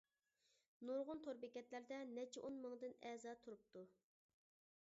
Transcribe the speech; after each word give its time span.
نۇرغۇن 0.89 1.21
تور 1.27 1.37
بېكەتلەردە 1.43 2.01
نەچچە 2.15 2.45
ئون 2.47 2.57
مىڭدىن 2.65 2.99
ئەزا 3.11 3.37
تۇرۇپتۇ. 3.45 3.85